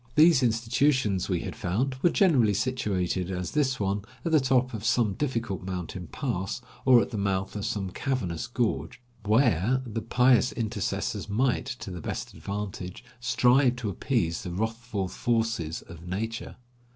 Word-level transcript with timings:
These 0.15 0.41
institutions, 0.41 1.29
we 1.29 1.41
had 1.41 1.55
found, 1.55 1.93
were 2.01 2.09
generally 2.09 2.55
situated 2.55 3.29
as 3.29 3.51
this 3.51 3.79
one, 3.79 4.01
at 4.25 4.31
the 4.31 4.39
top 4.39 4.73
of 4.73 4.83
some 4.83 5.13
difficult 5.13 5.61
mountain 5.61 6.07
pass 6.07 6.59
or 6.85 7.03
at 7.03 7.11
the 7.11 7.19
mouth 7.19 7.55
of 7.55 7.67
some 7.67 7.91
cavernous 7.91 8.47
gorge, 8.47 8.99
where 9.25 9.79
the 9.85 10.01
pious 10.01 10.53
intercessors 10.53 11.29
might, 11.29 11.67
to 11.67 11.91
the 11.91 12.01
best 12.01 12.33
advantage, 12.33 13.03
strive 13.19 13.75
to 13.75 13.91
appease 13.91 14.41
the 14.41 14.49
wrathful 14.49 15.07
forces 15.07 15.83
of 15.83 16.07
nature. 16.07 16.55